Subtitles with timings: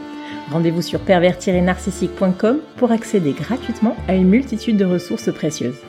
[0.51, 5.79] Rendez-vous sur pervers-narcissique.com pour accéder gratuitement à une multitude de ressources précieuses.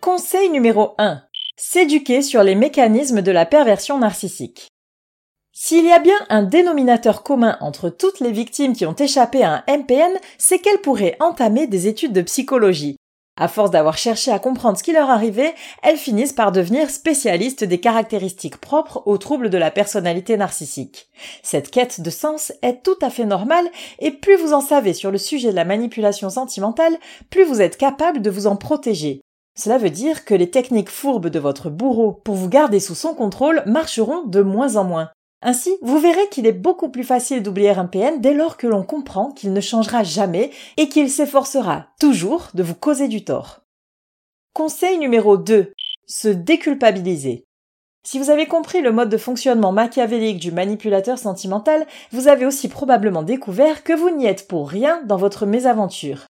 [0.00, 1.20] Conseil numéro 1.
[1.56, 4.72] S'éduquer sur les mécanismes de la perversion narcissique.
[5.60, 9.54] S'il y a bien un dénominateur commun entre toutes les victimes qui ont échappé à
[9.54, 12.94] un MPN, c'est qu'elles pourraient entamer des études de psychologie.
[13.36, 17.64] À force d'avoir cherché à comprendre ce qui leur arrivait, elles finissent par devenir spécialistes
[17.64, 21.08] des caractéristiques propres aux troubles de la personnalité narcissique.
[21.42, 25.10] Cette quête de sens est tout à fait normale et plus vous en savez sur
[25.10, 26.96] le sujet de la manipulation sentimentale,
[27.30, 29.22] plus vous êtes capable de vous en protéger.
[29.58, 33.12] Cela veut dire que les techniques fourbes de votre bourreau pour vous garder sous son
[33.12, 35.10] contrôle marcheront de moins en moins.
[35.40, 38.82] Ainsi, vous verrez qu'il est beaucoup plus facile d'oublier un PN dès lors que l'on
[38.82, 43.60] comprend qu'il ne changera jamais et qu'il s'efforcera toujours de vous causer du tort.
[44.52, 45.72] Conseil numéro 2.
[46.06, 47.44] Se déculpabiliser.
[48.04, 52.68] Si vous avez compris le mode de fonctionnement machiavélique du manipulateur sentimental, vous avez aussi
[52.68, 56.26] probablement découvert que vous n'y êtes pour rien dans votre mésaventure.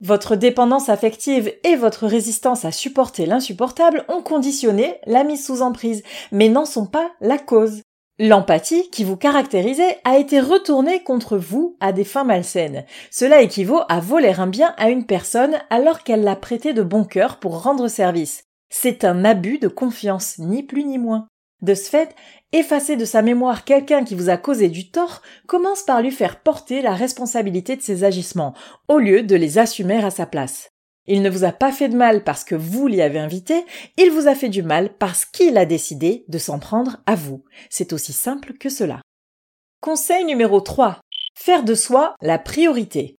[0.00, 6.02] Votre dépendance affective et votre résistance à supporter l'insupportable ont conditionné la mise sous emprise,
[6.32, 7.82] mais n'en sont pas la cause.
[8.18, 12.84] L'empathie qui vous caractérisait a été retournée contre vous à des fins malsaines.
[13.10, 17.04] Cela équivaut à voler un bien à une personne alors qu'elle l'a prêté de bon
[17.04, 18.44] cœur pour rendre service.
[18.68, 21.26] C'est un abus de confiance, ni plus ni moins.
[21.62, 22.14] De ce fait,
[22.52, 26.40] effacer de sa mémoire quelqu'un qui vous a causé du tort commence par lui faire
[26.40, 28.52] porter la responsabilité de ses agissements,
[28.88, 30.71] au lieu de les assumer à sa place.
[31.06, 33.64] Il ne vous a pas fait de mal parce que vous l'y avez invité,
[33.96, 37.44] il vous a fait du mal parce qu'il a décidé de s'en prendre à vous.
[37.70, 39.00] C'est aussi simple que cela.
[39.80, 41.00] Conseil numéro 3.
[41.34, 43.16] Faire de soi la priorité.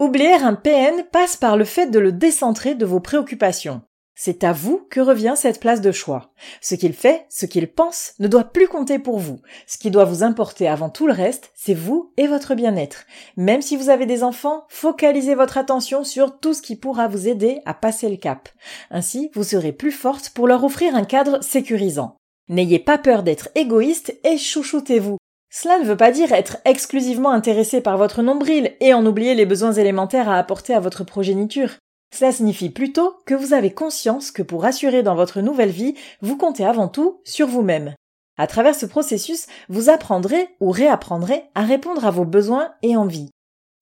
[0.00, 3.82] Oublier un PN passe par le fait de le décentrer de vos préoccupations.
[4.20, 6.32] C'est à vous que revient cette place de choix.
[6.60, 9.38] Ce qu'il fait, ce qu'il pense, ne doit plus compter pour vous.
[9.68, 13.04] Ce qui doit vous importer avant tout le reste, c'est vous et votre bien-être.
[13.36, 17.28] Même si vous avez des enfants, focalisez votre attention sur tout ce qui pourra vous
[17.28, 18.48] aider à passer le cap.
[18.90, 22.16] Ainsi, vous serez plus forte pour leur offrir un cadre sécurisant.
[22.48, 25.18] N'ayez pas peur d'être égoïste et chouchoutez-vous.
[25.48, 29.46] Cela ne veut pas dire être exclusivement intéressé par votre nombril et en oublier les
[29.46, 31.76] besoins élémentaires à apporter à votre progéniture.
[32.14, 36.36] Cela signifie plutôt que vous avez conscience que pour assurer dans votre nouvelle vie, vous
[36.36, 37.94] comptez avant tout sur vous-même.
[38.38, 43.30] À travers ce processus, vous apprendrez ou réapprendrez à répondre à vos besoins et envies.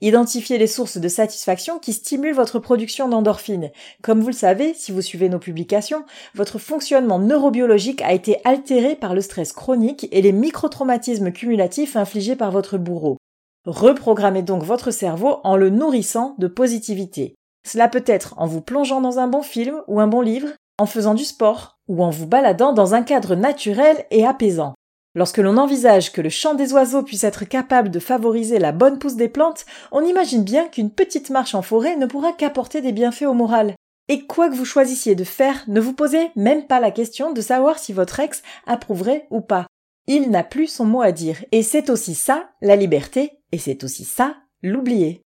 [0.03, 3.71] Identifiez les sources de satisfaction qui stimulent votre production d'endorphines.
[4.03, 6.05] Comme vous le savez, si vous suivez nos publications,
[6.35, 12.37] votre fonctionnement neurobiologique a été altéré par le stress chronique et les microtraumatismes cumulatifs infligés
[12.37, 13.17] par votre bourreau.
[13.65, 17.36] Reprogrammez donc votre cerveau en le nourrissant de positivité.
[17.67, 20.87] Cela peut être en vous plongeant dans un bon film ou un bon livre, en
[20.87, 24.75] faisant du sport, ou en vous baladant dans un cadre naturel et apaisant.
[25.17, 29.01] Lorsque l'on envisage que le chant des oiseaux puisse être capable de favoriser la bonne
[29.01, 32.93] pousse des plantes, on imagine bien qu'une petite marche en forêt ne pourra qu'apporter des
[32.93, 33.75] bienfaits au moral.
[34.09, 37.41] Et quoi que vous choisissiez de faire, ne vous posez même pas la question de
[37.41, 39.67] savoir si votre ex approuverait ou pas.
[40.07, 43.83] Il n'a plus son mot à dire, et c'est aussi ça, la liberté, et c'est
[43.83, 45.23] aussi ça, l'oublier.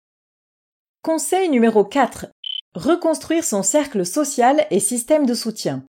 [1.06, 2.26] Conseil numéro 4.
[2.74, 5.84] Reconstruire son cercle social et système de soutien.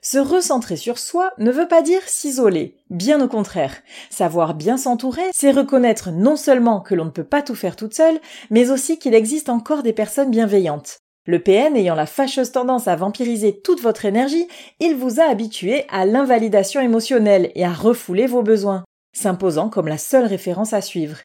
[0.00, 3.82] Se recentrer sur soi ne veut pas dire s'isoler, bien au contraire.
[4.08, 7.94] Savoir bien s'entourer, c'est reconnaître non seulement que l'on ne peut pas tout faire toute
[7.94, 8.20] seule,
[8.50, 10.98] mais aussi qu'il existe encore des personnes bienveillantes.
[11.26, 14.46] Le PN ayant la fâcheuse tendance à vampiriser toute votre énergie,
[14.78, 19.98] il vous a habitué à l'invalidation émotionnelle et à refouler vos besoins, s'imposant comme la
[19.98, 21.18] seule référence à suivre.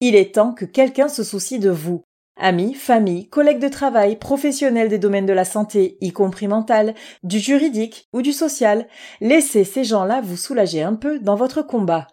[0.00, 2.02] Il est temps que quelqu'un se soucie de vous,
[2.42, 7.38] Amis, famille, collègues de travail, professionnels des domaines de la santé, y compris mental, du
[7.38, 8.88] juridique ou du social,
[9.20, 12.06] laissez ces gens-là vous soulager un peu dans votre combat.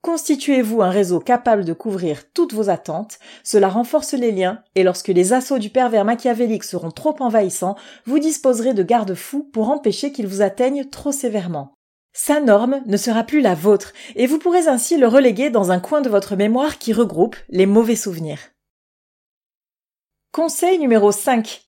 [0.00, 5.08] Constituez-vous un réseau capable de couvrir toutes vos attentes, cela renforce les liens, et lorsque
[5.08, 7.76] les assauts du pervers machiavélique seront trop envahissants,
[8.06, 11.74] vous disposerez de garde-fous pour empêcher qu'ils vous atteignent trop sévèrement.
[12.14, 15.80] Sa norme ne sera plus la vôtre, et vous pourrez ainsi le reléguer dans un
[15.80, 18.38] coin de votre mémoire qui regroupe les mauvais souvenirs.
[20.32, 21.60] Conseil numéro 5.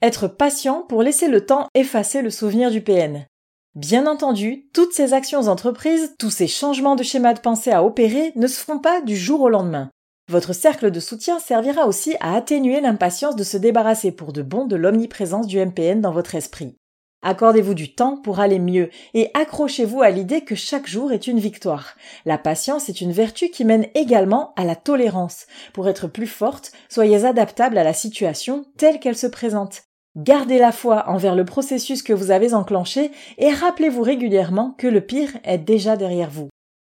[0.00, 3.26] Être patient pour laisser le temps effacer le souvenir du PN.
[3.74, 8.32] Bien entendu, toutes ces actions entreprises, tous ces changements de schéma de pensée à opérer
[8.34, 9.90] ne se feront pas du jour au lendemain.
[10.30, 14.64] Votre cercle de soutien servira aussi à atténuer l'impatience de se débarrasser pour de bon
[14.64, 16.74] de l'omniprésence du MPN dans votre esprit.
[17.22, 21.40] Accordez-vous du temps pour aller mieux et accrochez-vous à l'idée que chaque jour est une
[21.40, 21.94] victoire.
[22.24, 25.46] La patience est une vertu qui mène également à la tolérance.
[25.72, 29.82] Pour être plus forte, soyez adaptable à la situation telle qu'elle se présente.
[30.16, 35.00] Gardez la foi envers le processus que vous avez enclenché et rappelez-vous régulièrement que le
[35.00, 36.48] pire est déjà derrière vous.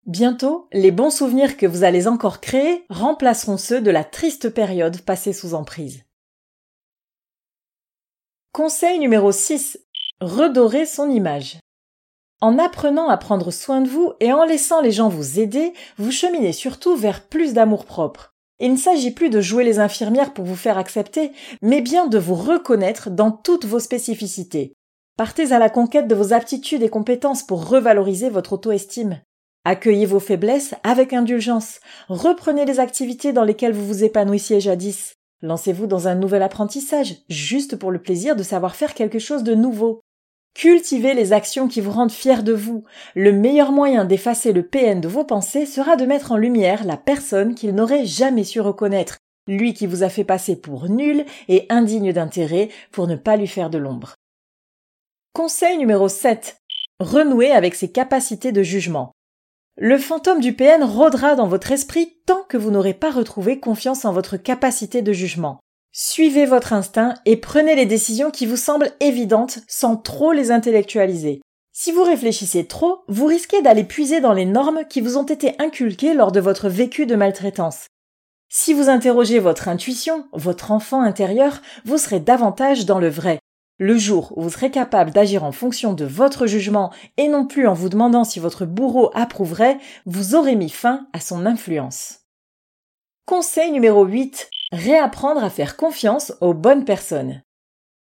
[0.06, 5.01] Bientôt, les bons souvenirs que vous allez encore créer remplaceront ceux de la triste période
[5.01, 6.04] passée sous emprise.
[8.54, 9.77] Conseil numéro 6.
[10.21, 11.60] Redorer son image.
[12.42, 16.12] En apprenant à prendre soin de vous et en laissant les gens vous aider, vous
[16.12, 18.33] cheminez surtout vers plus d'amour propre.
[18.60, 21.31] Il ne s'agit plus de jouer les infirmières pour vous faire accepter,
[21.62, 24.74] mais bien de vous reconnaître dans toutes vos spécificités.
[25.16, 29.21] Partez à la conquête de vos aptitudes et compétences pour revaloriser votre auto-estime.
[29.63, 31.80] Accueillez vos faiblesses avec indulgence.
[32.10, 35.13] Reprenez les activités dans lesquelles vous vous épanouissiez jadis.
[35.42, 39.56] Lancez-vous dans un nouvel apprentissage, juste pour le plaisir de savoir faire quelque chose de
[39.56, 40.01] nouveau.
[40.53, 42.83] Cultivez les actions qui vous rendent fiers de vous.
[43.15, 46.97] Le meilleur moyen d'effacer le PN de vos pensées sera de mettre en lumière la
[46.97, 49.17] personne qu'il n'aurait jamais su reconnaître,
[49.47, 53.47] lui qui vous a fait passer pour nul et indigne d'intérêt pour ne pas lui
[53.47, 54.15] faire de l'ombre.
[55.33, 56.57] Conseil numéro 7.
[56.99, 59.13] Renouer avec ses capacités de jugement.
[59.77, 64.03] Le fantôme du PN rôdera dans votre esprit tant que vous n'aurez pas retrouvé confiance
[64.03, 65.61] en votre capacité de jugement.
[65.91, 71.41] Suivez votre instinct et prenez les décisions qui vous semblent évidentes sans trop les intellectualiser.
[71.74, 75.56] Si vous réfléchissez trop, vous risquez d'aller puiser dans les normes qui vous ont été
[75.59, 77.88] inculquées lors de votre vécu de maltraitance.
[78.50, 83.39] Si vous interrogez votre intuition, votre enfant intérieur, vous serez davantage dans le vrai.
[83.77, 87.65] Le jour où vous serez capable d'agir en fonction de votre jugement et non plus
[87.65, 92.19] en vous demandant si votre bourreau approuverait, vous aurez mis fin à son influence.
[93.25, 94.50] Conseil numéro 8.
[94.71, 97.42] Réapprendre à faire confiance aux bonnes personnes.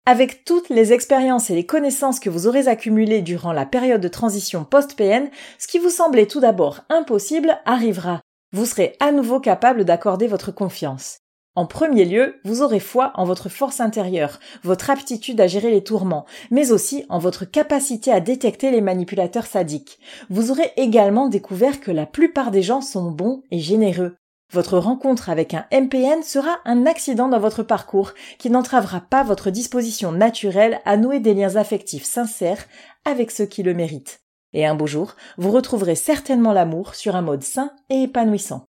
[0.07, 4.09] Avec toutes les expériences et les connaissances que vous aurez accumulées durant la période de
[4.09, 5.29] transition post-PN,
[5.59, 8.23] ce qui vous semblait tout d'abord impossible arrivera.
[8.53, 11.19] Vous serez à nouveau capable d'accorder votre confiance.
[11.55, 15.85] En premier lieu, vous aurez foi en votre force intérieure, votre aptitude à gérer les
[15.85, 19.99] tourments, mais aussi en votre capacité à détecter les manipulateurs sadiques.
[20.31, 24.17] Vous aurez également découvert que la plupart des gens sont bons et généreux.
[24.53, 29.51] Votre rencontre avec un MPN sera un accident dans votre parcours qui n'entravera pas votre
[29.51, 32.67] disposition naturelle à nouer des liens affectifs sincères
[33.05, 34.21] avec ceux qui le méritent.
[34.53, 38.65] Et un beau jour, vous retrouverez certainement l'amour sur un mode sain et épanouissant.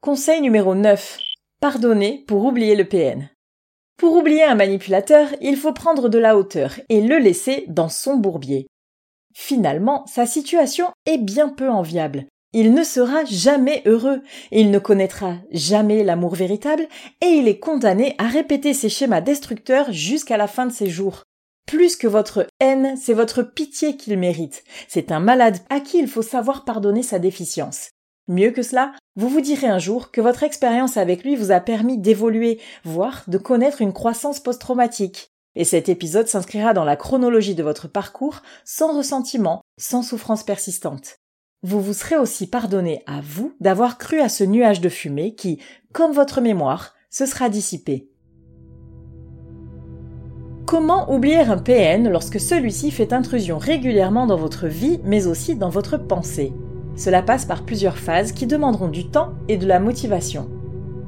[0.00, 1.18] Conseil numéro 9.
[1.60, 3.30] Pardonner pour oublier le PN.
[3.96, 8.16] Pour oublier un manipulateur, il faut prendre de la hauteur et le laisser dans son
[8.16, 8.66] bourbier.
[9.32, 12.26] Finalement, sa situation est bien peu enviable.
[12.56, 16.86] Il ne sera jamais heureux, il ne connaîtra jamais l'amour véritable,
[17.20, 21.24] et il est condamné à répéter ses schémas destructeurs jusqu'à la fin de ses jours.
[21.66, 24.62] Plus que votre haine, c'est votre pitié qu'il mérite.
[24.86, 27.90] C'est un malade à qui il faut savoir pardonner sa déficience.
[28.28, 31.58] Mieux que cela, vous vous direz un jour que votre expérience avec lui vous a
[31.58, 35.32] permis d'évoluer, voire de connaître une croissance post-traumatique.
[35.56, 41.16] Et cet épisode s'inscrira dans la chronologie de votre parcours sans ressentiment, sans souffrance persistante
[41.64, 45.58] vous vous serez aussi pardonné à vous d'avoir cru à ce nuage de fumée qui,
[45.92, 48.10] comme votre mémoire, se sera dissipé.
[50.66, 55.70] Comment oublier un PN lorsque celui-ci fait intrusion régulièrement dans votre vie mais aussi dans
[55.70, 56.52] votre pensée?
[56.96, 60.50] Cela passe par plusieurs phases qui demanderont du temps et de la motivation.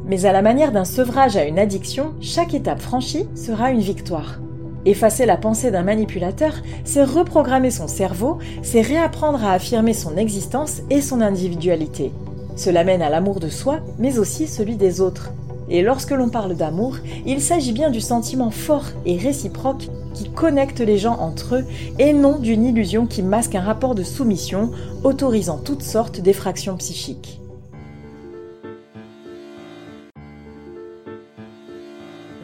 [0.07, 4.41] Mais à la manière d'un sevrage à une addiction, chaque étape franchie sera une victoire.
[4.87, 10.81] Effacer la pensée d'un manipulateur, c'est reprogrammer son cerveau, c'est réapprendre à affirmer son existence
[10.91, 12.13] et son individualité.
[12.55, 15.33] Cela mène à l'amour de soi, mais aussi celui des autres.
[15.69, 20.79] Et lorsque l'on parle d'amour, il s'agit bien du sentiment fort et réciproque qui connecte
[20.79, 21.65] les gens entre eux
[21.99, 24.71] et non d'une illusion qui masque un rapport de soumission
[25.03, 27.41] autorisant toutes sortes d'effractions psychiques.